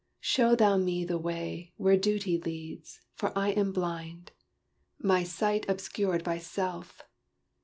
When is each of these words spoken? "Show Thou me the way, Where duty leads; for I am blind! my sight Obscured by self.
"Show 0.19 0.55
Thou 0.55 0.77
me 0.77 1.05
the 1.05 1.19
way, 1.19 1.73
Where 1.77 1.95
duty 1.95 2.39
leads; 2.39 3.01
for 3.13 3.31
I 3.37 3.49
am 3.49 3.71
blind! 3.71 4.31
my 4.97 5.21
sight 5.23 5.63
Obscured 5.69 6.23
by 6.23 6.39
self. 6.39 7.03